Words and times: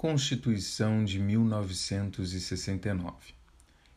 Constituição 0.00 1.04
de 1.04 1.18
1969. 1.18 3.34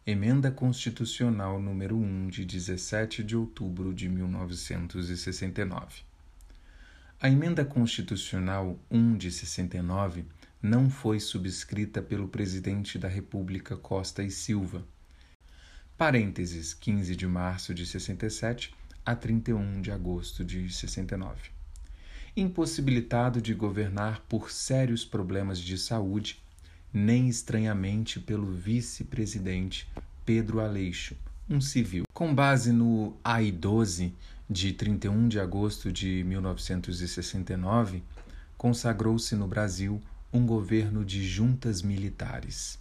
Emenda 0.05 0.51
Constitucional 0.51 1.61
número 1.61 1.95
1 1.95 2.27
de 2.27 2.43
17 2.43 3.23
de 3.23 3.37
outubro 3.37 3.93
de 3.93 4.09
1969. 4.09 6.01
A 7.21 7.29
Emenda 7.29 7.63
Constitucional 7.63 8.77
1 8.91 9.15
de 9.15 9.31
69 9.31 10.25
não 10.61 10.89
foi 10.89 11.21
subscrita 11.21 12.01
pelo 12.01 12.27
Presidente 12.27 12.99
da 12.99 13.07
República 13.07 13.77
Costa 13.77 14.21
e 14.21 14.29
Silva. 14.29 14.85
Parênteses 15.97 16.73
15 16.73 17.15
de 17.15 17.27
março 17.27 17.73
de 17.73 17.85
67 17.85 18.75
a 19.05 19.15
31 19.15 19.81
de 19.81 19.89
agosto 19.89 20.43
de 20.43 20.69
69 20.69 21.62
impossibilitado 22.35 23.41
de 23.41 23.53
governar 23.53 24.21
por 24.27 24.51
sérios 24.51 25.05
problemas 25.05 25.59
de 25.59 25.77
saúde, 25.77 26.41
nem 26.91 27.27
estranhamente 27.29 28.19
pelo 28.19 28.51
vice-presidente 28.51 29.87
Pedro 30.25 30.59
Aleixo, 30.59 31.15
um 31.49 31.61
civil. 31.61 32.05
Com 32.13 32.33
base 32.33 32.71
no 32.71 33.15
AI-12 33.23 34.11
de 34.49 34.73
31 34.73 35.27
de 35.27 35.39
agosto 35.39 35.91
de 35.91 36.23
1969, 36.23 38.03
consagrou-se 38.57 39.35
no 39.35 39.47
Brasil 39.47 40.01
um 40.31 40.45
governo 40.45 41.05
de 41.05 41.27
juntas 41.27 41.81
militares. 41.81 42.79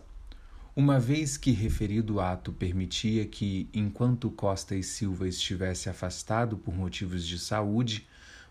Uma 0.74 0.98
vez 0.98 1.36
que 1.36 1.50
referido 1.50 2.18
ato 2.18 2.50
permitia 2.50 3.26
que, 3.26 3.68
enquanto 3.74 4.30
Costa 4.30 4.74
e 4.74 4.82
Silva 4.82 5.28
estivesse 5.28 5.90
afastado 5.90 6.56
por 6.56 6.74
motivos 6.74 7.26
de 7.26 7.38
saúde, 7.38 8.06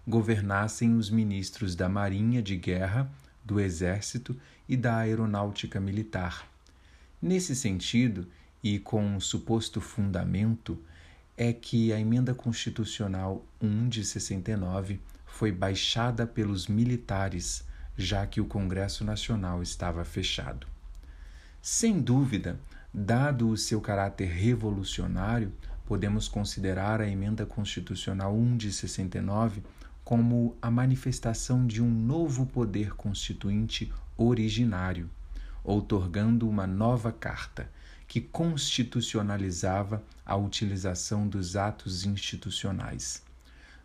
governassem 0.08 0.96
os 0.96 1.10
ministros 1.10 1.76
da 1.76 1.88
Marinha 1.88 2.42
de 2.42 2.56
Guerra, 2.58 3.12
do 3.44 3.60
Exército 3.60 4.36
e 4.68 4.76
da 4.76 4.98
Aeronáutica 4.98 5.80
Militar. 5.80 6.48
Nesse 7.22 7.56
sentido, 7.56 8.28
e 8.64 8.80
com 8.80 9.04
um 9.04 9.20
suposto 9.20 9.80
fundamento, 9.80 10.78
é 11.38 11.54
que 11.54 11.92
a 11.94 12.00
Emenda 12.00 12.34
Constitucional 12.34 13.46
1 13.62 13.90
de 13.90 14.06
69 14.06 15.00
foi 15.26 15.52
baixada 15.52 16.28
pelos 16.28 16.68
militares, 16.68 17.64
já 17.98 18.26
que 18.28 18.42
o 18.42 18.46
Congresso 18.46 19.04
Nacional 19.04 19.64
estava 19.64 20.04
fechado. 20.04 20.68
Sem 21.62 22.00
dúvida, 22.00 22.60
dado 22.94 23.50
o 23.50 23.58
seu 23.58 23.80
caráter 23.80 24.28
revolucionário, 24.30 25.52
podemos 25.86 26.28
considerar 26.28 27.02
a 27.02 27.08
Emenda 27.08 27.46
Constitucional 27.46 28.36
1 28.36 28.58
de 28.58 28.74
69 28.74 29.62
como 30.12 30.58
a 30.62 30.70
manifestação 30.70 31.66
de 31.66 31.82
um 31.82 31.90
novo 31.90 32.46
poder 32.46 32.92
constituinte 32.96 33.94
originário, 34.18 35.10
outorgando 35.64 36.50
uma 36.50 36.68
nova 36.68 37.14
carta 37.14 37.72
que 38.10 38.20
constitucionalizava 38.20 40.04
a 40.26 40.36
utilização 40.36 41.30
dos 41.30 41.56
atos 41.56 42.06
institucionais. 42.06 43.24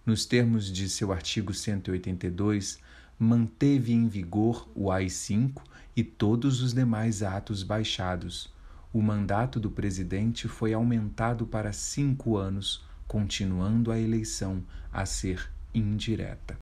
Nos 0.05 0.27
termos 0.27 0.73
de 0.73 0.89
seu 0.89 1.13
artigo 1.13 1.55
182, 1.55 2.81
manteve 3.17 3.93
em 3.93 4.09
vigor 4.09 4.69
o 4.75 4.91
AI-5 4.91 5.63
e 5.95 6.03
todos 6.03 6.61
os 6.61 6.75
demais 6.75 7.23
atos 7.23 7.63
baixados. 7.63 8.53
O 8.93 9.01
mandato 9.01 9.61
do 9.61 9.71
presidente 9.71 10.49
foi 10.49 10.75
aumentado 10.75 11.47
para 11.47 11.73
cinco 11.73 12.37
anos, 12.37 12.85
continuando 13.07 13.93
a 13.93 14.01
eleição 14.01 14.65
a 14.93 15.07
ser 15.07 15.55
indireta. 15.79 16.57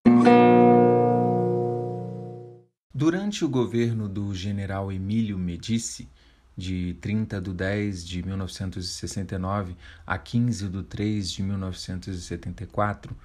Durante 2.92 3.44
o 3.44 3.48
governo 3.48 4.08
do 4.08 4.34
general 4.34 4.90
Emílio 4.90 5.38
Medici, 5.38 6.08
de 6.56 6.94
30 7.00 7.40
de 7.40 7.52
10 7.52 8.06
de 8.06 8.22
1969 8.22 9.76
a 10.06 10.18
15 10.18 10.68
de 10.68 10.82
3 10.82 11.30
de 11.30 11.42
1974, 11.42 13.16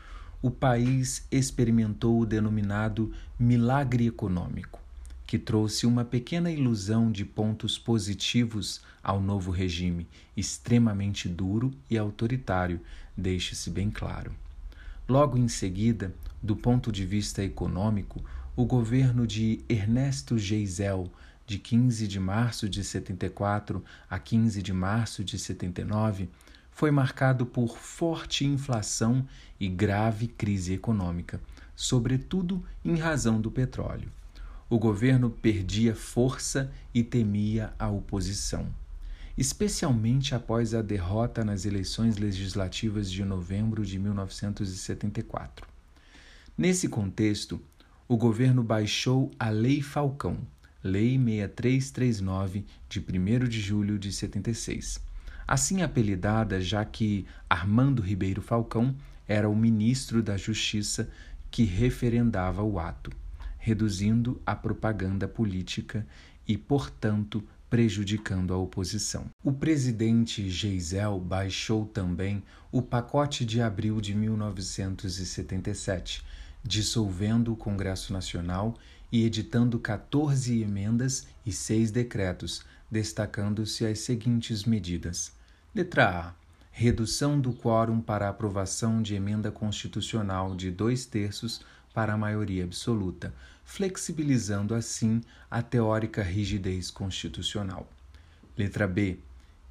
o 0.42 0.50
país 0.50 1.28
experimentou 1.32 2.20
o 2.20 2.26
denominado 2.26 3.12
milagre 3.38 4.08
econômico, 4.08 4.80
que 5.28 5.38
trouxe 5.38 5.86
uma 5.86 6.06
pequena 6.06 6.50
ilusão 6.50 7.12
de 7.12 7.26
pontos 7.26 7.78
positivos 7.78 8.82
ao 9.04 9.22
novo 9.22 9.52
regime, 9.52 10.08
extremamente 10.36 11.28
duro 11.28 11.72
e 11.90 11.98
autoritário, 11.98 12.80
deixe-se 13.16 13.70
bem 13.70 13.92
claro. 13.92 14.34
Logo 15.10 15.40
em 15.40 15.48
seguida, 15.48 16.14
do 16.40 16.56
ponto 16.56 16.92
de 16.92 17.04
vista 17.04 17.44
econômico, 17.44 18.24
o 18.56 18.64
governo 18.64 19.26
de 19.26 19.60
Ernesto 19.68 20.38
Geisel, 20.38 21.12
de 21.48 21.58
15 21.58 22.08
de 22.08 22.20
março 22.20 22.70
de 22.70 22.84
74 22.84 23.84
a 24.08 24.20
15 24.20 24.62
de 24.62 24.72
março 24.72 25.24
de 25.24 25.40
79, 25.40 26.30
foi 26.70 26.92
marcado 26.92 27.44
por 27.44 27.76
forte 27.76 28.46
inflação 28.46 29.28
e 29.60 29.68
grave 29.68 30.28
crise 30.28 30.74
econômica, 30.74 31.42
sobretudo 31.76 32.64
em 32.86 32.96
razão 32.96 33.42
do 33.42 33.50
petróleo. 33.50 34.12
O 34.70 34.78
governo 34.78 35.32
perdia 35.32 35.96
força 35.96 36.72
e 36.94 37.04
temia 37.04 37.74
a 37.80 37.90
oposição 37.90 38.72
especialmente 39.40 40.36
após 40.36 40.74
a 40.74 40.82
derrota 40.82 41.46
nas 41.46 41.64
eleições 41.64 42.18
legislativas 42.18 43.10
de 43.10 43.24
novembro 43.24 43.86
de 43.86 43.98
1974. 43.98 45.66
Nesse 46.58 46.90
contexto, 46.90 47.62
o 48.06 48.18
governo 48.18 48.62
baixou 48.62 49.32
a 49.40 49.50
Lei 49.50 49.82
Falcão, 49.82 50.40
Lei 50.84 51.18
6339, 51.18 52.66
de 52.90 53.00
1 53.00 53.48
de 53.48 53.62
julho 53.62 53.98
de 53.98 54.12
76, 54.12 55.00
assim 55.48 55.84
apelidada 55.84 56.60
já 56.60 56.84
que 56.84 57.26
Armando 57.50 58.02
Ribeiro 58.02 58.42
Falcão 58.42 58.94
era 59.26 59.50
o 59.50 59.56
ministro 59.56 60.22
da 60.22 60.36
Justiça 60.36 61.10
que 61.50 61.64
referendava 61.64 62.62
o 62.62 62.78
ato, 62.78 63.10
reduzindo 63.58 64.42
a 64.46 64.54
propaganda 64.54 65.30
política 65.30 66.06
e, 66.46 66.58
portanto, 66.58 67.42
prejudicando 67.70 68.54
a 68.54 68.58
oposição. 68.58 69.26
O 69.44 69.52
presidente 69.52 70.50
Geisel 70.50 71.20
baixou 71.20 71.86
também 71.86 72.42
o 72.72 72.82
pacote 72.82 73.46
de 73.46 73.62
abril 73.62 74.02
de 74.02 74.16
1977, 74.16 76.24
dissolvendo 76.64 77.54
o 77.54 77.56
Congresso 77.56 78.12
Nacional 78.12 78.76
e 79.12 79.24
editando 79.24 79.80
14 79.80 80.62
emendas 80.62 81.28
e 81.46 81.52
seis 81.52 81.92
decretos, 81.92 82.64
destacando-se 82.90 83.86
as 83.86 84.00
seguintes 84.00 84.64
medidas: 84.64 85.32
letra 85.74 86.10
A. 86.10 86.40
Redução 86.72 87.40
do 87.40 87.52
quórum 87.52 88.00
para 88.00 88.30
aprovação 88.30 89.02
de 89.02 89.14
emenda 89.14 89.52
constitucional 89.52 90.56
de 90.56 90.72
dois 90.72 91.06
terços 91.06 91.62
para 91.94 92.14
a 92.14 92.18
maioria 92.18 92.64
absoluta, 92.64 93.34
flexibilizando 93.70 94.74
assim 94.74 95.22
a 95.50 95.62
teórica 95.62 96.24
rigidez 96.24 96.90
constitucional. 96.90 97.88
Letra 98.58 98.88
B. 98.88 99.20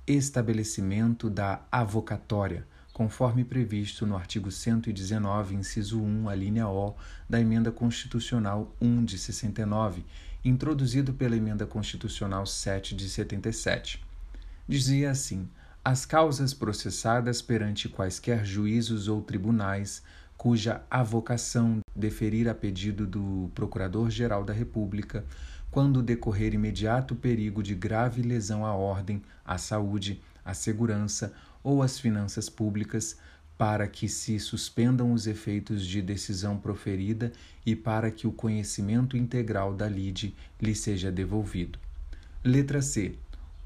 Estabelecimento 0.07 1.29
da 1.29 1.63
avocatória, 1.71 2.65
conforme 2.93 3.45
previsto 3.45 4.07
no 4.07 4.17
artigo 4.17 4.53
119, 4.53 5.57
inciso 5.57 6.01
1, 6.01 6.29
a 6.29 6.35
linha 6.37 6.69
O 6.69 6.95
da 7.29 7.41
Emenda 7.41 7.73
Constitucional 7.73 8.73
1 8.81 9.05
de 9.05 9.19
69, 9.19 10.07
introduzido 10.45 11.13
pela 11.13 11.37
Emenda 11.37 11.67
Constitucional 11.67 12.47
7 12.47 12.95
de 12.95 13.11
77. 13.11 14.01
Dizia 14.67 15.11
assim: 15.11 15.51
as 15.85 16.07
causas 16.07 16.55
processadas 16.55 17.43
perante 17.43 17.89
quaisquer 17.89 18.47
juízos 18.47 19.09
ou 19.09 19.21
tribunais 19.23 20.05
cuja 20.37 20.83
avocação 20.89 21.81
deferir 21.99 22.49
a 22.49 22.55
pedido 22.55 23.07
do 23.07 23.51
Procurador-Geral 23.55 24.45
da 24.45 24.53
República, 24.53 25.25
quando 25.71 26.03
decorrer 26.03 26.55
imediato 26.55 27.15
perigo 27.15 27.63
de 27.63 27.75
grave 27.75 28.23
lesão 28.23 28.65
à 28.65 28.75
ordem, 28.75 29.21
à 29.45 29.59
saúde, 29.59 30.23
à 30.45 30.55
segurança 30.55 31.35
ou 31.63 31.83
às 31.83 31.99
finanças 31.99 32.49
públicas, 32.49 33.19
para 33.59 33.89
que 33.89 34.09
se 34.09 34.39
suspendam 34.39 35.13
os 35.13 35.27
efeitos 35.27 35.85
de 35.85 36.01
decisão 36.01 36.57
proferida 36.57 37.33
e 37.67 37.75
para 37.75 38.11
que 38.11 38.27
o 38.27 38.33
conhecimento 38.33 39.17
integral 39.17 39.75
da 39.75 39.89
lide 39.89 40.35
lhe 40.63 40.75
seja 40.75 41.11
devolvido. 41.11 41.79
Letra 42.45 42.81
C. 42.81 43.17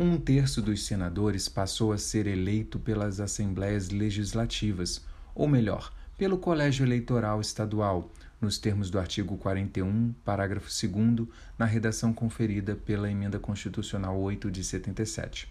Um 0.01 0.17
terço 0.17 0.63
dos 0.63 0.87
senadores 0.87 1.49
passou 1.49 1.93
a 1.93 1.99
ser 1.99 2.27
eleito 2.27 2.79
pelas 2.79 3.21
assembleias 3.21 3.91
legislativas, 3.91 5.05
ou 5.35 5.47
melhor, 5.47 5.93
pelo 6.17 6.39
Colégio 6.39 6.85
Eleitoral 6.85 7.41
Estadual, 7.41 8.11
nos 8.41 8.59
termos 8.59 8.91
do 8.91 8.99
artigo 8.99 9.37
41, 9.37 10.15
parágrafo 10.25 10.69
2, 10.69 11.29
na 11.59 11.65
redação 11.65 12.13
conferida 12.13 12.75
pela 12.75 13.11
Emenda 13.11 13.39
Constitucional 13.39 14.21
8 14.21 14.51
de 14.51 14.65
77. 14.65 15.51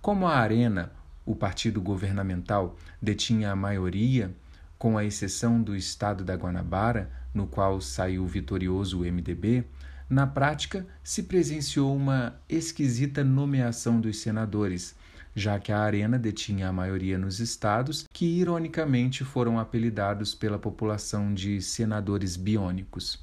Como 0.00 0.26
a 0.26 0.36
Arena, 0.36 0.92
o 1.24 1.34
partido 1.34 1.80
governamental, 1.80 2.76
detinha 3.00 3.50
a 3.50 3.56
maioria, 3.56 4.34
com 4.78 4.98
a 4.98 5.04
exceção 5.04 5.62
do 5.62 5.74
estado 5.74 6.22
da 6.24 6.34
Guanabara, 6.34 7.10
no 7.32 7.46
qual 7.46 7.80
saiu 7.80 8.26
vitorioso 8.26 9.00
o 9.00 9.04
MDB, 9.04 9.64
Na 10.08 10.26
prática, 10.26 10.86
se 11.02 11.22
presenciou 11.22 11.96
uma 11.96 12.38
esquisita 12.48 13.24
nomeação 13.24 14.00
dos 14.00 14.18
senadores, 14.18 14.94
já 15.34 15.58
que 15.58 15.72
a 15.72 15.80
Arena 15.80 16.18
detinha 16.18 16.68
a 16.68 16.72
maioria 16.72 17.18
nos 17.18 17.40
estados, 17.40 18.06
que 18.12 18.24
ironicamente 18.24 19.24
foram 19.24 19.58
apelidados 19.58 20.34
pela 20.34 20.58
população 20.58 21.34
de 21.34 21.60
senadores 21.60 22.36
biônicos. 22.36 23.22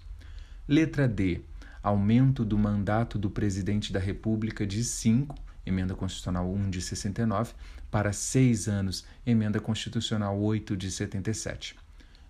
Letra 0.68 1.08
D. 1.08 1.42
Aumento 1.82 2.46
do 2.46 2.58
mandato 2.58 3.18
do 3.18 3.30
presidente 3.30 3.92
da 3.92 4.00
República 4.00 4.68
de 4.68 4.84
5, 4.84 5.36
emenda 5.66 5.96
constitucional 5.96 6.52
1 6.52 6.70
de 6.70 6.82
69, 6.82 7.54
para 7.90 8.14
6 8.14 8.68
anos, 8.68 9.06
emenda 9.26 9.60
constitucional 9.60 10.40
8 10.40 10.78
de 10.78 10.92
77. 10.92 11.76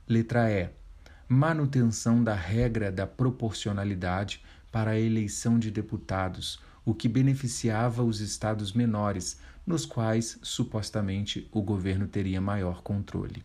Letra 0.07 0.49
E 0.49 0.69
manutenção 1.27 2.21
da 2.21 2.35
regra 2.35 2.91
da 2.91 3.07
proporcionalidade 3.07 4.43
para 4.69 4.91
a 4.91 4.99
eleição 4.99 5.57
de 5.57 5.71
deputados, 5.71 6.59
o 6.83 6.93
que 6.93 7.07
beneficiava 7.07 8.03
os 8.03 8.19
estados 8.19 8.73
menores, 8.73 9.39
nos 9.65 9.85
quais 9.85 10.39
supostamente 10.41 11.47
o 11.51 11.61
governo 11.61 12.07
teria 12.07 12.41
maior 12.41 12.81
controle. 12.81 13.43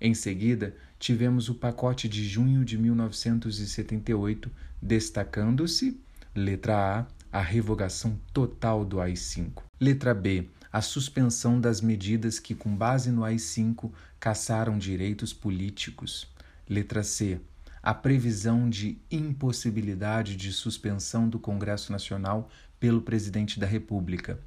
Em 0.00 0.14
seguida, 0.14 0.76
tivemos 0.98 1.48
o 1.48 1.54
pacote 1.54 2.08
de 2.08 2.26
junho 2.26 2.64
de 2.64 2.76
1978, 2.76 4.50
destacando-se, 4.80 5.98
letra 6.34 7.00
A, 7.32 7.38
a 7.38 7.40
revogação 7.40 8.18
total 8.32 8.84
do 8.84 9.00
AI-5. 9.00 9.62
Letra 9.80 10.14
B, 10.14 10.48
a 10.72 10.80
suspensão 10.80 11.60
das 11.60 11.80
medidas 11.80 12.38
que, 12.38 12.54
com 12.54 12.74
base 12.74 13.10
no 13.10 13.24
AI-5, 13.24 13.90
caçaram 14.20 14.78
direitos 14.78 15.32
políticos. 15.32 16.26
Letra 16.68 17.02
C. 17.02 17.40
A 17.82 17.94
previsão 17.94 18.68
de 18.68 18.98
impossibilidade 19.10 20.36
de 20.36 20.52
suspensão 20.52 21.28
do 21.28 21.38
Congresso 21.38 21.92
Nacional 21.92 22.50
pelo 22.80 23.00
Presidente 23.00 23.60
da 23.60 23.66
República, 23.66 24.38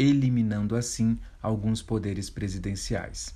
eliminando 0.00 0.76
assim 0.76 1.18
alguns 1.42 1.82
poderes 1.82 2.30
presidenciais. 2.30 3.34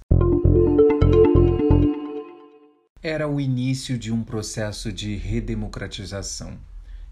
Era 3.02 3.28
o 3.28 3.38
início 3.38 3.98
de 3.98 4.10
um 4.10 4.24
processo 4.24 4.90
de 4.90 5.14
redemocratização, 5.14 6.58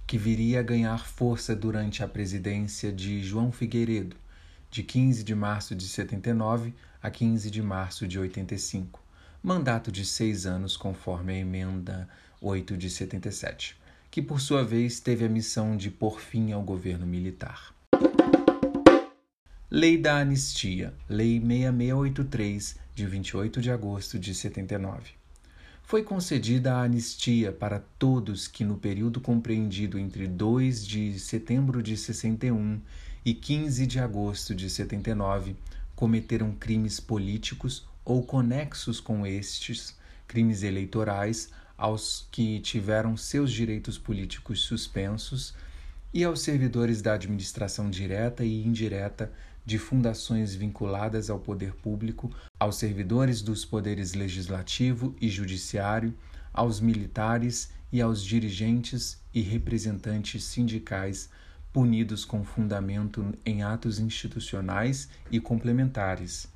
que 0.06 0.16
viria 0.16 0.60
a 0.60 0.62
ganhar 0.62 1.06
força 1.06 1.54
durante 1.54 2.02
a 2.02 2.08
presidência 2.08 2.90
de 2.90 3.22
João 3.22 3.52
Figueiredo, 3.52 4.16
de 4.70 4.82
15 4.82 5.22
de 5.22 5.34
março 5.34 5.75
de 5.75 5.87
79 5.87 6.72
a 7.02 7.10
15 7.10 7.50
de 7.50 7.60
março 7.60 8.08
de 8.08 8.19
85 8.19 9.02
mandato 9.43 9.90
de 9.90 10.06
seis 10.06 10.46
anos, 10.46 10.76
conforme 10.76 11.32
a 11.32 11.37
emenda 11.37 12.08
8 12.40 12.76
de 12.76 12.88
77, 12.88 13.76
que 14.08 14.22
por 14.22 14.40
sua 14.40 14.62
vez 14.62 15.00
teve 15.00 15.25
a 15.25 15.28
missão 15.28 15.76
de 15.76 15.90
pôr 15.90 16.20
fim 16.20 16.52
ao 16.52 16.62
governo 16.62 17.05
militar. 17.05 17.75
Lei 19.74 19.96
da 19.96 20.19
Anistia, 20.19 20.92
Lei 21.08 21.40
6683, 21.40 22.76
de 22.94 23.06
28 23.06 23.62
de 23.62 23.70
agosto 23.70 24.19
de 24.19 24.34
79. 24.34 25.12
Foi 25.82 26.02
concedida 26.02 26.74
a 26.74 26.82
anistia 26.82 27.50
para 27.50 27.82
todos 27.98 28.46
que, 28.46 28.64
no 28.64 28.76
período 28.76 29.19
compreendido 29.19 29.98
entre 29.98 30.26
2 30.26 30.86
de 30.86 31.19
setembro 31.19 31.82
de 31.82 31.96
61 31.96 32.82
e 33.24 33.32
15 33.32 33.86
de 33.86 33.98
agosto 33.98 34.54
de 34.54 34.69
79, 34.69 35.56
cometeram 35.96 36.52
crimes 36.52 37.00
políticos 37.00 37.88
ou 38.04 38.22
conexos 38.22 39.00
com 39.00 39.26
estes 39.26 39.96
crimes 40.28 40.62
eleitorais 40.62 41.48
aos 41.78 42.28
que 42.30 42.60
tiveram 42.60 43.16
seus 43.16 43.50
direitos 43.50 43.96
políticos 43.96 44.60
suspensos 44.60 45.54
e 46.12 46.22
aos 46.24 46.42
servidores 46.42 47.00
da 47.00 47.14
administração 47.14 47.88
direta 47.88 48.44
e 48.44 48.66
indireta 48.66 49.32
de 49.64 49.79
fundações 49.79 50.55
vinculadas 50.55 51.31
ao 51.31 51.38
poder 51.38 51.73
público, 51.75 52.31
aos 52.59 52.76
servidores 52.76 53.43
dos 53.43 53.64
poderes 53.64 54.14
legislativo 54.14 55.14
e 55.20 55.29
judiciário, 55.29 56.14
aos 56.53 56.81
militares 56.81 57.70
e 57.93 58.00
aos 58.00 58.25
dirigentes 58.25 59.20
e 59.32 59.41
representantes 59.41 60.44
sindicais 60.44 61.31
punidos 61.73 62.25
com 62.25 62.44
fundamento 62.44 63.35
em 63.47 63.62
atos 63.62 63.99
institucionais 63.99 65.09
e 65.31 65.41
complementares. 65.41 66.47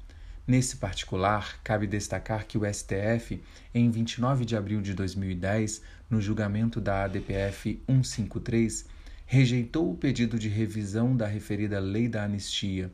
Nesse 0.47 0.77
particular, 0.77 1.59
cabe 1.65 1.87
destacar 1.87 2.47
que 2.47 2.57
o 2.57 2.63
STF, 2.65 3.43
em 3.75 3.91
29 3.91 4.45
de 4.45 4.55
abril 4.55 4.81
de 4.81 4.95
2010, 4.95 5.83
no 6.09 6.21
julgamento 6.21 6.81
da 6.81 7.05
ADPF 7.05 7.83
153, 7.89 8.87
rejeitou 9.27 9.91
o 9.91 9.97
pedido 9.97 10.39
de 10.39 10.49
revisão 10.49 11.17
da 11.17 11.27
referida 11.27 11.81
Lei 11.81 12.09
da 12.09 12.23
Anistia. 12.23 12.93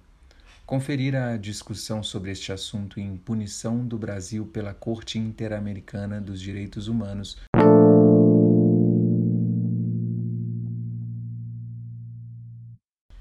Conferir 0.65 1.15
a 1.15 1.37
discussão 1.37 2.03
sobre 2.03 2.31
este 2.31 2.51
assunto 2.51 2.99
em 2.99 3.19
Punição 3.19 3.87
do 3.87 3.99
Brasil 3.99 4.47
pela 4.47 4.73
Corte 4.73 5.19
Interamericana 5.19 6.23
dos 6.23 6.41
Direitos 6.41 6.89
Humanos. 6.89 7.37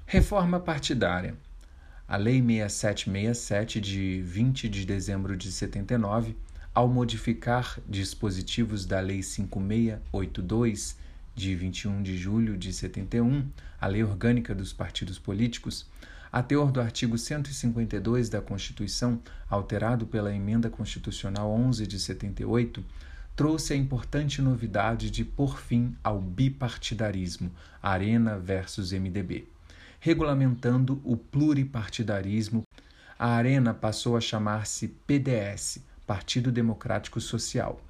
Reforma 0.06 0.58
partidária. 0.58 1.34
A 2.08 2.16
Lei 2.16 2.40
6767 2.40 3.78
de 3.80 4.22
20 4.22 4.70
de 4.70 4.86
dezembro 4.86 5.36
de 5.36 5.52
79, 5.52 6.34
ao 6.74 6.88
modificar 6.88 7.78
dispositivos 7.86 8.86
da 8.86 9.00
Lei 9.00 9.22
5682 9.22 10.96
de 11.34 11.54
21 11.54 12.02
de 12.02 12.16
julho 12.16 12.56
de 12.56 12.72
71, 12.72 13.46
a 13.80 13.86
Lei 13.86 14.02
Orgânica 14.02 14.54
dos 14.54 14.72
Partidos 14.72 15.18
Políticos, 15.18 15.86
a 16.30 16.42
teor 16.42 16.72
do 16.72 16.80
artigo 16.80 17.18
152 17.18 18.28
da 18.28 18.40
Constituição, 18.40 19.20
alterado 19.48 20.06
pela 20.06 20.34
Emenda 20.34 20.70
Constitucional 20.70 21.50
11 21.50 21.86
de 21.86 21.98
78, 21.98 22.84
trouxe 23.34 23.72
a 23.72 23.76
importante 23.76 24.40
novidade 24.40 25.10
de 25.10 25.24
pôr 25.24 25.58
fim 25.58 25.96
ao 26.02 26.20
bipartidarismo, 26.20 27.50
Arena 27.82 28.38
versus 28.38 28.92
MDB 28.92 29.46
regulamentando 30.02 31.00
o 31.04 31.16
pluripartidarismo, 31.16 32.64
a 33.16 33.28
Arena 33.28 33.72
passou 33.72 34.16
a 34.16 34.20
chamar-se 34.20 34.88
PDS 35.06 35.78
Partido 36.04 36.50
Democrático 36.50 37.20
Social. 37.20 37.80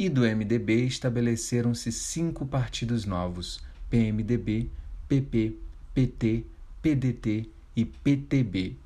E 0.00 0.08
do 0.08 0.22
MDB 0.22 0.86
estabeleceram-se 0.86 1.92
cinco 1.92 2.46
partidos 2.46 3.04
novos: 3.04 3.60
PMDB, 3.90 4.70
PP, 5.06 5.58
PT, 5.92 6.46
PDT 6.80 7.50
e 7.76 7.84
PTB. 7.84 8.76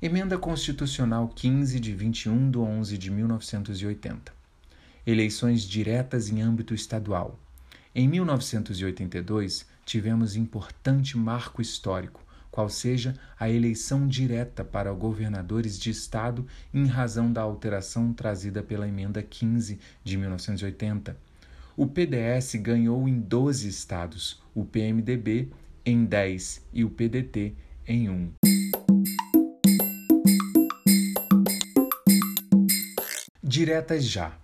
Emenda 0.00 0.38
Constitucional 0.38 1.26
15 1.26 1.80
de 1.80 1.92
21 1.92 2.48
de 2.48 2.58
11 2.58 2.96
de 2.96 3.10
1980. 3.10 4.32
Eleições 5.04 5.64
diretas 5.64 6.30
em 6.30 6.40
âmbito 6.40 6.72
estadual. 6.74 7.36
Em 7.92 8.06
1982, 8.06 9.66
tivemos 9.84 10.36
importante 10.36 11.18
marco 11.18 11.60
histórico, 11.60 12.24
qual 12.50 12.68
seja 12.68 13.14
a 13.38 13.50
eleição 13.50 14.06
direta 14.06 14.64
para 14.64 14.92
governadores 14.92 15.78
de 15.78 15.90
estado 15.90 16.46
em 16.72 16.86
razão 16.86 17.32
da 17.32 17.42
alteração 17.42 18.12
trazida 18.12 18.62
pela 18.62 18.88
emenda 18.88 19.22
15 19.22 19.78
de 20.02 20.16
1980. 20.16 21.16
O 21.76 21.86
PDS 21.86 22.56
ganhou 22.56 23.08
em 23.08 23.20
12 23.20 23.68
estados, 23.68 24.42
o 24.54 24.64
PMDB 24.64 25.48
em 25.84 26.04
10 26.04 26.66
e 26.72 26.84
o 26.84 26.90
PDT 26.90 27.54
em 27.86 28.10
1. 28.10 28.32
Diretas 33.42 34.04
já. 34.04 34.36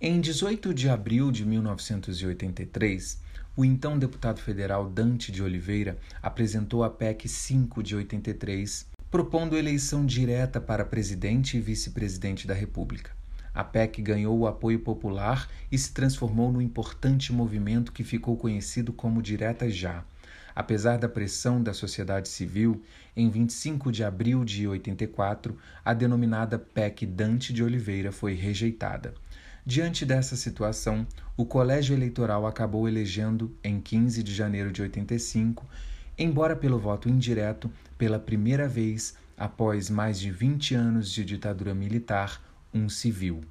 Em 0.00 0.20
18 0.20 0.72
de 0.74 0.88
abril 0.88 1.30
de 1.30 1.44
1983, 1.44 3.20
o 3.58 3.64
então 3.64 3.98
deputado 3.98 4.38
federal 4.38 4.88
Dante 4.88 5.32
de 5.32 5.42
Oliveira 5.42 5.98
apresentou 6.22 6.84
a 6.84 6.88
PEC 6.88 7.28
5 7.28 7.82
de 7.82 7.96
83, 7.96 8.86
propondo 9.10 9.56
eleição 9.56 10.06
direta 10.06 10.60
para 10.60 10.84
presidente 10.84 11.56
e 11.56 11.60
vice-presidente 11.60 12.46
da 12.46 12.54
República. 12.54 13.10
A 13.52 13.64
PEC 13.64 14.00
ganhou 14.00 14.38
o 14.38 14.46
apoio 14.46 14.78
popular 14.78 15.50
e 15.72 15.76
se 15.76 15.92
transformou 15.92 16.52
no 16.52 16.62
importante 16.62 17.32
movimento 17.32 17.90
que 17.90 18.04
ficou 18.04 18.36
conhecido 18.36 18.92
como 18.92 19.20
Direta 19.20 19.68
Já. 19.68 20.04
Apesar 20.54 20.96
da 20.96 21.08
pressão 21.08 21.60
da 21.60 21.74
sociedade 21.74 22.28
civil, 22.28 22.80
em 23.16 23.28
25 23.28 23.90
de 23.90 24.04
abril 24.04 24.44
de 24.44 24.68
84, 24.68 25.58
a 25.84 25.92
denominada 25.92 26.60
PEC 26.60 27.04
Dante 27.04 27.52
de 27.52 27.64
Oliveira 27.64 28.12
foi 28.12 28.34
rejeitada. 28.34 29.14
Diante 29.70 30.06
dessa 30.06 30.34
situação, 30.34 31.06
o 31.36 31.44
Colégio 31.44 31.94
Eleitoral 31.94 32.46
acabou 32.46 32.88
elegendo, 32.88 33.54
em 33.62 33.78
15 33.78 34.22
de 34.22 34.34
janeiro 34.34 34.72
de 34.72 34.80
85, 34.80 35.62
embora 36.16 36.56
pelo 36.56 36.78
voto 36.78 37.06
indireto, 37.06 37.70
pela 37.98 38.18
primeira 38.18 38.66
vez 38.66 39.14
após 39.36 39.90
mais 39.90 40.18
de 40.18 40.30
20 40.30 40.74
anos 40.74 41.12
de 41.12 41.22
ditadura 41.22 41.74
militar, 41.74 42.42
um 42.72 42.88
civil. 42.88 43.42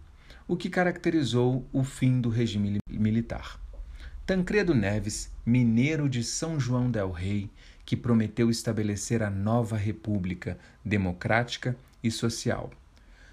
o 0.48 0.58
que 0.58 0.72
caracterizou 0.72 1.68
o 1.72 1.84
fim 1.84 2.20
do 2.20 2.30
regime 2.30 2.80
militar. 2.90 3.60
Tancredo 4.26 4.74
Neves, 4.74 5.32
mineiro 5.46 6.10
de 6.10 6.24
São 6.24 6.60
João 6.60 6.90
del 6.90 7.12
Rei, 7.12 7.48
que 7.86 7.96
prometeu 7.96 8.50
estabelecer 8.50 9.22
a 9.22 9.30
nova 9.30 9.78
república 9.78 10.58
democrática 10.84 11.78
e 12.04 12.10
social. 12.10 12.72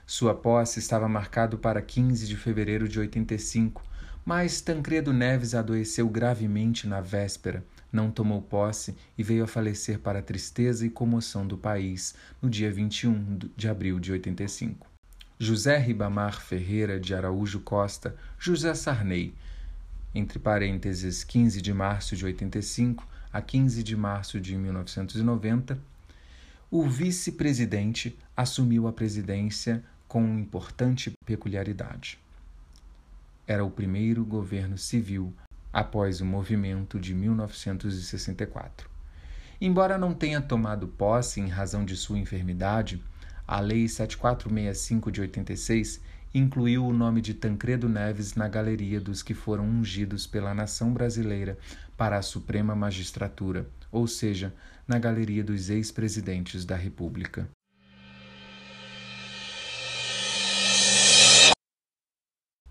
Sua 0.06 0.34
posse 0.34 0.78
estava 0.78 1.08
marcado 1.08 1.56
para 1.56 1.80
15 1.80 2.26
de 2.26 2.36
fevereiro 2.36 2.86
de 2.86 3.00
85, 3.00 3.82
mas 4.24 4.60
Tancredo 4.60 5.12
Neves 5.12 5.54
adoeceu 5.54 6.08
gravemente 6.08 6.86
na 6.86 7.00
véspera, 7.00 7.64
não 7.90 8.10
tomou 8.10 8.42
posse 8.42 8.94
e 9.16 9.22
veio 9.22 9.44
a 9.44 9.46
falecer 9.46 9.98
para 9.98 10.18
a 10.18 10.22
tristeza 10.22 10.84
e 10.84 10.90
comoção 10.90 11.46
do 11.46 11.56
país 11.56 12.14
no 12.42 12.50
dia 12.50 12.70
21 12.70 13.38
de 13.56 13.68
abril 13.68 13.98
de 13.98 14.12
85. 14.12 14.86
José 15.38 15.78
Ribamar 15.78 16.40
Ferreira 16.40 17.00
de 17.00 17.14
Araújo 17.14 17.60
Costa, 17.60 18.14
José 18.38 18.74
Sarney, 18.74 19.34
entre 20.14 20.38
parênteses 20.38 21.24
15 21.24 21.60
de 21.60 21.72
março 21.72 22.14
de 22.14 22.24
85 22.24 23.06
a 23.32 23.40
15 23.42 23.82
de 23.82 23.96
março 23.96 24.40
de 24.40 24.56
1990, 24.56 25.78
o 26.70 26.88
vice-presidente 26.88 28.18
assumiu 28.36 28.86
a 28.86 28.92
presidência 28.92 29.82
com 30.14 30.38
importante 30.38 31.12
peculiaridade. 31.26 32.20
Era 33.48 33.64
o 33.64 33.70
primeiro 33.70 34.24
governo 34.24 34.78
civil 34.78 35.34
após 35.72 36.20
o 36.20 36.24
movimento 36.24 37.00
de 37.00 37.12
1964. 37.12 38.88
Embora 39.60 39.98
não 39.98 40.14
tenha 40.14 40.40
tomado 40.40 40.86
posse 40.86 41.40
em 41.40 41.48
razão 41.48 41.84
de 41.84 41.96
sua 41.96 42.16
enfermidade, 42.16 43.02
a 43.44 43.58
Lei 43.58 43.88
7465 43.88 45.10
de 45.10 45.20
86 45.20 46.00
incluiu 46.32 46.86
o 46.86 46.92
nome 46.92 47.20
de 47.20 47.34
Tancredo 47.34 47.88
Neves 47.88 48.36
na 48.36 48.46
galeria 48.46 49.00
dos 49.00 49.20
que 49.20 49.34
foram 49.34 49.64
ungidos 49.64 50.28
pela 50.28 50.54
nação 50.54 50.92
brasileira 50.92 51.58
para 51.96 52.18
a 52.18 52.22
Suprema 52.22 52.76
Magistratura, 52.76 53.68
ou 53.90 54.06
seja, 54.06 54.54
na 54.86 54.96
galeria 54.96 55.42
dos 55.42 55.70
ex-presidentes 55.70 56.64
da 56.64 56.76
República. 56.76 57.48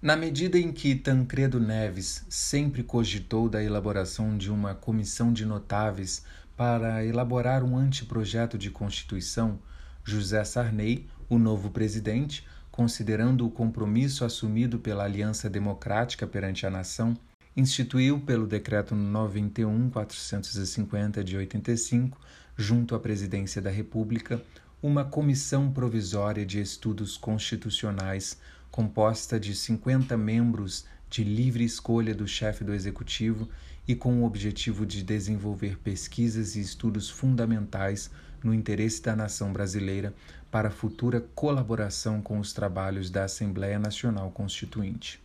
Na 0.03 0.15
medida 0.17 0.59
em 0.59 0.71
que 0.73 0.95
Tancredo 0.95 1.61
Neves 1.61 2.25
sempre 2.27 2.83
cogitou 2.83 3.47
da 3.47 3.63
elaboração 3.63 4.37
de 4.37 4.51
uma 4.51 4.75
comissão 4.75 5.31
de 5.31 5.45
notáveis 5.45 6.25
para 6.57 7.05
elaborar 7.05 7.63
um 7.63 7.77
anteprojeto 7.77 8.57
de 8.57 8.69
Constituição, 8.69 9.57
José 10.03 10.43
Sarney, 10.43 11.07
o 11.29 11.39
novo 11.39 11.69
presidente, 11.69 12.45
considerando 12.69 13.47
o 13.47 13.49
compromisso 13.49 14.25
assumido 14.25 14.77
pela 14.77 15.05
Aliança 15.05 15.49
Democrática 15.49 16.27
perante 16.27 16.67
a 16.67 16.69
nação, 16.69 17.15
instituiu 17.55 18.19
pelo 18.19 18.45
Decreto 18.45 18.93
91.450 18.93 21.23
de 21.23 21.37
85, 21.37 22.19
junto 22.57 22.93
à 22.93 22.99
Presidência 22.99 23.61
da 23.61 23.69
República, 23.69 24.43
uma 24.81 25.05
comissão 25.05 25.71
provisória 25.71 26.45
de 26.45 26.59
estudos 26.59 27.15
constitucionais 27.15 28.37
composta 28.73 29.39
de 29.39 29.53
50 29.53 30.17
membros 30.17 30.83
de 31.07 31.23
livre 31.23 31.63
escolha 31.63 32.15
do 32.15 32.27
chefe 32.27 32.63
do 32.63 32.73
Executivo 32.73 33.47
e 33.87 33.93
com 33.93 34.19
o 34.19 34.25
objetivo 34.25 34.83
de 34.83 35.03
desenvolver 35.03 35.77
pesquisas 35.77 36.55
e 36.55 36.61
estudos 36.61 37.07
fundamentais 37.07 38.09
no 38.43 38.51
interesse 38.51 38.99
da 39.03 39.15
nação 39.15 39.53
brasileira 39.53 40.11
para 40.49 40.71
futura 40.71 41.21
colaboração 41.35 42.19
com 42.19 42.39
os 42.39 42.51
trabalhos 42.51 43.11
da 43.11 43.25
Assembleia 43.25 43.77
Nacional 43.77 44.31
Constituinte. 44.31 45.21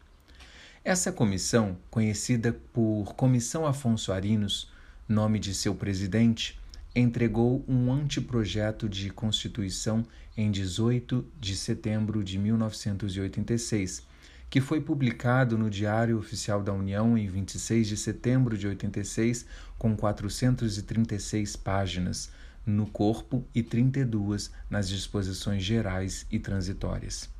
Essa 0.84 1.10
comissão, 1.10 1.74
conhecida 1.90 2.54
por 2.74 3.14
Comissão 3.14 3.66
Afonso 3.66 4.12
Arinos, 4.12 4.70
nome 5.08 5.38
de 5.38 5.54
seu 5.54 5.74
presidente, 5.74 6.60
entregou 7.00 7.64
um 7.68 7.92
anteprojeto 7.92 8.88
de 8.88 9.10
Constituição 9.10 10.04
em 10.36 10.50
18 10.50 11.26
de 11.38 11.56
setembro 11.56 12.22
de 12.24 12.38
1986 12.38 14.06
que 14.50 14.60
foi 14.60 14.80
publicado 14.80 15.58
no 15.58 15.68
Diário 15.68 16.18
Oficial 16.18 16.62
da 16.62 16.72
União 16.72 17.18
em 17.18 17.28
26 17.28 17.86
de 17.86 17.96
setembro 17.96 18.56
de 18.56 18.66
86, 18.66 19.44
com 19.76 19.94
436 19.94 21.56
páginas 21.56 22.30
no 22.64 22.86
corpo 22.86 23.46
e 23.54 23.62
32 23.62 24.50
nas 24.70 24.88
disposições 24.88 25.62
gerais 25.62 26.26
e 26.30 26.38
transitórias. 26.38 27.37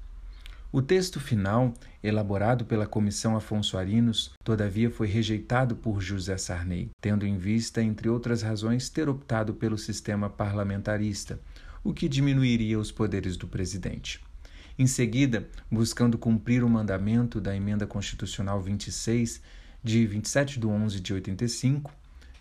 O 0.70 0.82
texto 0.82 1.18
final, 1.18 1.72
elaborado 2.02 2.66
pela 2.66 2.87
Comissão 2.87 3.34
Afonso 3.34 3.78
Arinos, 3.78 4.32
todavia 4.44 4.90
foi 4.90 5.06
rejeitado 5.06 5.75
por 5.75 6.02
José 6.02 6.37
Sarney, 6.37 6.90
tendo 7.00 7.26
em 7.26 7.38
vista, 7.38 7.82
entre 7.82 8.06
outras 8.10 8.42
razões, 8.42 8.90
ter 8.90 9.08
optado 9.08 9.54
pelo 9.54 9.78
sistema 9.78 10.28
parlamentarista, 10.28 11.40
o 11.82 11.94
que 11.94 12.06
diminuiria 12.06 12.78
os 12.78 12.92
poderes 12.92 13.34
do 13.34 13.48
presidente. 13.48 14.20
Em 14.78 14.87
seguida, 14.87 15.48
buscando 15.70 16.18
cumprir 16.18 16.62
o 16.62 16.68
mandamento 16.68 17.40
da 17.40 17.56
Emenda 17.56 17.87
Constitucional 17.87 18.60
26, 18.60 19.40
de 19.82 20.06
27 20.06 20.60
de 20.60 20.66
11 20.66 21.00
de 21.00 21.14
85, 21.14 21.90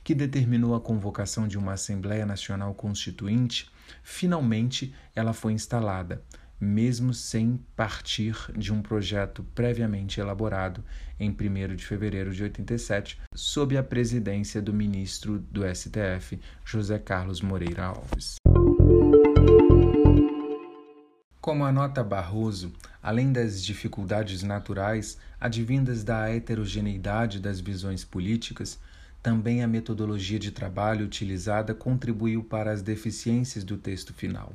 que 0.03 0.13
determinou 0.13 0.75
a 0.75 0.81
convocação 0.81 1.47
de 1.47 1.57
uma 1.57 1.73
Assembleia 1.73 2.25
Nacional 2.25 2.73
Constituinte, 2.73 3.69
finalmente 4.03 4.93
ela 5.15 5.31
foi 5.31 5.53
instalada, 5.53 6.21
mesmo 6.59 7.13
sem 7.13 7.59
partir 7.75 8.35
de 8.55 8.73
um 8.73 8.81
projeto 8.81 9.45
previamente 9.53 10.19
elaborado 10.19 10.83
em 11.19 11.29
1 11.29 11.75
de 11.75 11.85
fevereiro 11.85 12.33
de 12.33 12.43
87, 12.43 13.19
sob 13.33 13.77
a 13.77 13.83
presidência 13.83 14.61
do 14.61 14.73
ministro 14.73 15.39
do 15.51 15.61
STF, 15.63 16.39
José 16.65 16.97
Carlos 16.99 17.41
Moreira 17.41 17.85
Alves. 17.85 18.35
Como 21.39 21.63
anota 21.63 22.03
Barroso, 22.03 22.73
além 23.01 23.31
das 23.31 23.63
dificuldades 23.63 24.43
naturais 24.43 25.17
advindas 25.39 26.03
da 26.03 26.29
heterogeneidade 26.29 27.39
das 27.39 27.61
visões 27.61 28.03
políticas, 28.03 28.77
também 29.23 29.63
a 29.63 29.67
metodologia 29.67 30.37
de 30.37 30.51
trabalho 30.51 31.05
utilizada 31.05 31.73
contribuiu 31.73 32.43
para 32.43 32.71
as 32.71 32.81
deficiências 32.81 33.63
do 33.63 33.77
texto 33.77 34.13
final. 34.13 34.53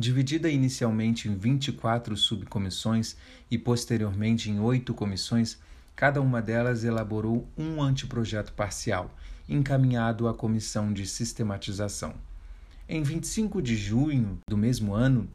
Dividida 0.00 0.48
inicialmente 0.48 1.28
em 1.28 1.34
24 1.34 2.16
subcomissões 2.16 3.16
e 3.50 3.58
posteriormente 3.58 4.48
em 4.48 4.60
oito 4.60 4.94
comissões, 4.94 5.58
cada 5.96 6.20
uma 6.22 6.40
delas 6.40 6.84
elaborou 6.84 7.48
um 7.58 7.82
anteprojeto 7.82 8.52
parcial, 8.52 9.12
encaminhado 9.48 10.28
à 10.28 10.34
comissão 10.34 10.92
de 10.92 11.04
sistematização. 11.04 12.14
Em 12.88 13.02
25 13.02 13.60
de 13.60 13.74
junho 13.74 14.38
do 14.48 14.56
mesmo 14.56 14.94
ano, 14.94 15.28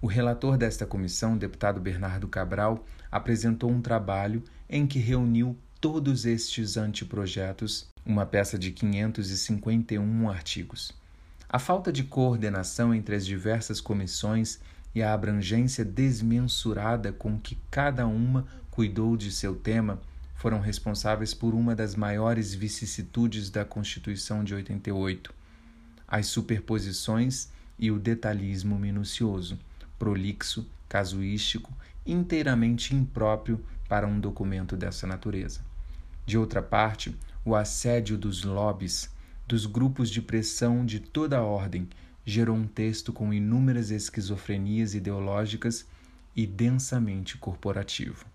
o 0.00 0.06
relator 0.06 0.56
desta 0.56 0.86
comissão, 0.86 1.36
deputado 1.36 1.78
Bernardo 1.78 2.26
Cabral, 2.26 2.86
apresentou 3.12 3.70
um 3.70 3.82
trabalho 3.82 4.42
em 4.66 4.86
que 4.86 4.98
reuniu 4.98 5.54
todos 5.78 6.24
estes 6.24 6.78
anteprojetos, 6.78 7.86
uma 8.04 8.24
peça 8.24 8.58
de 8.58 8.70
551 8.72 10.30
artigos. 10.30 10.94
A 11.48 11.58
falta 11.58 11.92
de 11.92 12.04
coordenação 12.04 12.94
entre 12.94 13.14
as 13.14 13.24
diversas 13.24 13.80
comissões 13.80 14.58
e 14.94 15.02
a 15.02 15.12
abrangência 15.12 15.84
desmensurada 15.84 17.12
com 17.12 17.38
que 17.38 17.56
cada 17.70 18.06
uma 18.06 18.46
cuidou 18.70 19.16
de 19.16 19.30
seu 19.30 19.54
tema 19.54 20.00
foram 20.34 20.60
responsáveis 20.60 21.32
por 21.32 21.54
uma 21.54 21.74
das 21.74 21.94
maiores 21.94 22.54
vicissitudes 22.54 23.48
da 23.48 23.64
Constituição 23.64 24.44
de 24.44 24.54
88, 24.54 25.32
as 26.06 26.26
superposições 26.26 27.48
e 27.78 27.90
o 27.90 27.98
detalhismo 27.98 28.78
minucioso 28.78 29.58
prolixo, 29.98 30.66
casuístico, 30.88 31.72
inteiramente 32.04 32.94
impróprio 32.94 33.64
para 33.88 34.06
um 34.06 34.20
documento 34.20 34.76
dessa 34.76 35.06
natureza. 35.06 35.60
De 36.24 36.36
outra 36.36 36.62
parte, 36.62 37.16
o 37.44 37.54
assédio 37.54 38.18
dos 38.18 38.42
lobbies, 38.42 39.10
dos 39.46 39.66
grupos 39.66 40.10
de 40.10 40.20
pressão 40.20 40.84
de 40.84 41.00
toda 41.00 41.38
a 41.38 41.42
ordem, 41.42 41.88
gerou 42.24 42.56
um 42.56 42.66
texto 42.66 43.12
com 43.12 43.32
inúmeras 43.32 43.90
esquizofrenias 43.90 44.94
ideológicas 44.94 45.86
e 46.34 46.46
densamente 46.46 47.38
corporativo. 47.38 48.26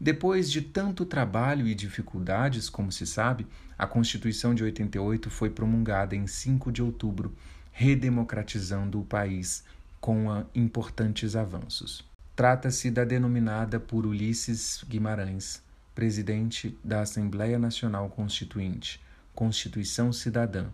Depois 0.00 0.50
de 0.50 0.62
tanto 0.62 1.04
trabalho 1.04 1.68
e 1.68 1.74
dificuldades, 1.74 2.68
como 2.68 2.90
se 2.90 3.06
sabe, 3.06 3.46
a 3.78 3.86
Constituição 3.86 4.54
de 4.54 4.64
88 4.64 5.30
foi 5.30 5.50
promulgada 5.50 6.16
em 6.16 6.26
5 6.26 6.72
de 6.72 6.82
outubro, 6.82 7.32
redemocratizando 7.70 9.00
o 9.00 9.04
país 9.04 9.64
com 10.00 10.44
importantes 10.54 11.36
avanços. 11.36 12.04
Trata-se 12.34 12.90
da 12.90 13.04
denominada 13.04 13.78
por 13.78 14.04
Ulisses 14.04 14.82
Guimarães, 14.88 15.62
presidente 15.94 16.76
da 16.82 17.02
Assembleia 17.02 17.58
Nacional 17.58 18.08
Constituinte, 18.08 19.00
Constituição 19.34 20.12
Cidadã, 20.12 20.68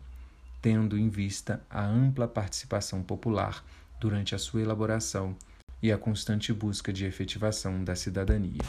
tendo 0.61 0.99
em 0.99 1.09
vista 1.09 1.65
a 1.71 1.85
ampla 1.85 2.27
participação 2.27 3.03
popular 3.03 3.65
durante 4.00 4.35
a 4.35 4.38
sua 4.38 4.62
elaboração 4.62 5.37
e 5.83 5.93
a 5.93 5.99
constante 5.99 6.53
busca 6.53 6.93
de 6.93 7.05
efetivação 7.05 7.85
da 7.85 7.95
cidadania. 7.95 8.62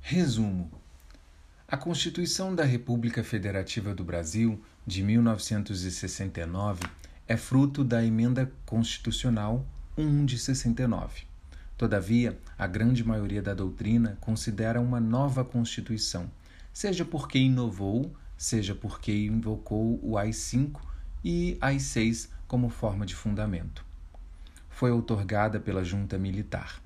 Resumo: 0.00 0.70
a 1.68 1.76
Constituição 1.76 2.52
da 2.54 2.64
República 2.64 3.22
Federativa 3.22 3.94
do 3.94 4.02
Brasil, 4.02 4.60
de 4.84 5.04
1969, 5.04 6.80
é 7.28 7.36
fruto 7.36 7.84
da 7.84 8.04
Emenda 8.04 8.50
Constitucional 8.66 9.64
1 9.96 10.24
de 10.24 10.36
69. 10.36 11.22
Todavia, 11.78 12.36
a 12.58 12.66
grande 12.66 13.04
maioria 13.04 13.40
da 13.40 13.54
doutrina 13.54 14.18
considera 14.20 14.80
uma 14.80 14.98
nova 14.98 15.44
Constituição, 15.44 16.28
seja 16.72 17.04
porque 17.04 17.38
inovou, 17.38 18.12
seja 18.40 18.74
porque 18.74 19.12
invocou 19.12 20.00
o 20.02 20.16
AI-5 20.16 20.80
e 21.22 21.58
AI-6 21.60 22.30
como 22.48 22.70
forma 22.70 23.04
de 23.04 23.14
fundamento. 23.14 23.84
Foi 24.70 24.90
outorgada 24.90 25.60
pela 25.60 25.84
junta 25.84 26.16
militar. 26.16 26.80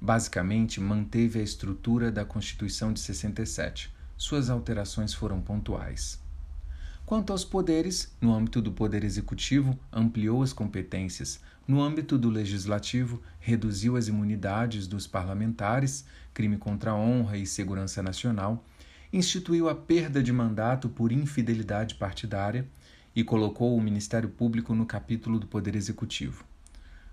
Basicamente, 0.00 0.80
manteve 0.80 1.40
a 1.40 1.42
estrutura 1.42 2.10
da 2.10 2.24
Constituição 2.24 2.90
de 2.90 3.00
67. 3.00 3.92
Suas 4.16 4.48
alterações 4.48 5.12
foram 5.12 5.42
pontuais. 5.42 6.18
Quanto 7.04 7.30
aos 7.30 7.44
poderes, 7.44 8.10
no 8.18 8.32
âmbito 8.32 8.62
do 8.62 8.72
Poder 8.72 9.04
Executivo, 9.04 9.78
ampliou 9.92 10.42
as 10.42 10.54
competências. 10.54 11.38
No 11.68 11.82
âmbito 11.82 12.16
do 12.16 12.30
Legislativo, 12.30 13.20
reduziu 13.38 13.94
as 13.94 14.08
imunidades 14.08 14.86
dos 14.86 15.06
parlamentares, 15.06 16.06
crime 16.32 16.56
contra 16.56 16.92
a 16.92 16.96
honra 16.96 17.36
e 17.36 17.46
segurança 17.46 18.02
nacional, 18.02 18.64
instituiu 19.16 19.68
a 19.68 19.76
perda 19.76 20.20
de 20.20 20.32
mandato 20.32 20.88
por 20.88 21.12
infidelidade 21.12 21.94
partidária 21.94 22.66
e 23.14 23.22
colocou 23.22 23.76
o 23.76 23.80
Ministério 23.80 24.28
Público 24.28 24.74
no 24.74 24.84
capítulo 24.84 25.38
do 25.38 25.46
Poder 25.46 25.76
Executivo. 25.76 26.44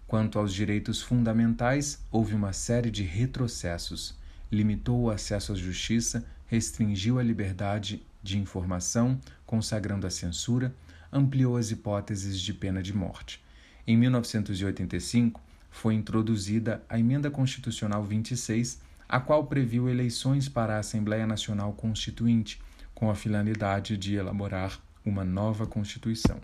Quanto 0.08 0.40
aos 0.40 0.52
direitos 0.52 1.00
fundamentais, 1.00 2.04
houve 2.12 2.34
uma 2.34 2.54
série 2.54 2.90
de 2.90 3.04
retrocessos. 3.04 4.16
Limitou 4.52 5.00
o 5.00 5.10
acesso 5.12 5.52
à 5.52 5.56
justiça, 5.56 6.26
restringiu 6.48 7.20
a 7.20 7.24
liberdade 7.24 8.02
de 8.24 8.40
informação, 8.40 9.20
consagrando 9.46 10.08
a 10.08 10.10
censura, 10.10 10.74
ampliou 11.14 11.56
as 11.56 11.70
hipóteses 11.70 12.42
de 12.42 12.52
pena 12.52 12.82
de 12.82 12.96
morte. 12.98 13.44
Em 13.86 13.96
1985, 13.96 15.40
foi 15.70 15.94
introduzida 15.94 16.84
a 16.90 16.98
Emenda 16.98 17.30
Constitucional 17.30 18.04
26, 18.04 18.82
a 19.12 19.20
qual 19.20 19.46
previu 19.46 19.90
eleições 19.90 20.48
para 20.48 20.78
a 20.78 20.80
Assembleia 20.80 21.28
Nacional 21.28 21.74
Constituinte, 21.74 22.62
com 22.96 23.12
a 23.12 23.16
finalidade 23.16 23.98
de 23.98 24.16
elaborar 24.16 24.80
uma 25.06 25.26
nova 25.26 25.68
Constituição. 25.68 26.40